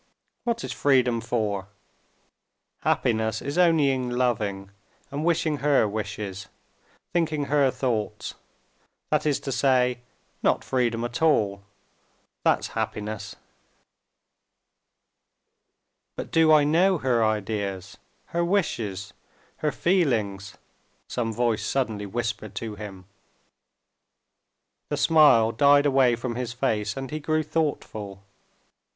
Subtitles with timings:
[0.45, 1.67] What is freedom for?
[2.79, 4.71] Happiness is only in loving
[5.11, 6.47] and wishing her wishes,
[7.13, 8.33] thinking her thoughts,
[9.11, 9.99] that is to say,
[10.41, 13.35] not freedom at all—that's happiness!"
[16.15, 17.97] "But do I know her ideas,
[18.29, 19.13] her wishes,
[19.57, 20.57] her feelings?"
[21.07, 23.05] some voice suddenly whispered to him.
[24.89, 28.23] The smile died away from his face, and he grew thoughtful.